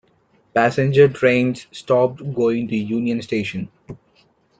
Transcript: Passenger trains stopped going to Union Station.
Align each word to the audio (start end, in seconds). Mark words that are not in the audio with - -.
Passenger 0.55 1.09
trains 1.09 1.67
stopped 1.71 2.23
going 2.33 2.67
to 2.69 2.75
Union 2.75 3.21
Station. 3.21 3.69